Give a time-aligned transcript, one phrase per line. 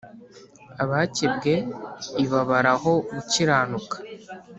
[0.83, 1.53] Abakebwe
[2.23, 3.95] ibabaraho gukiranuka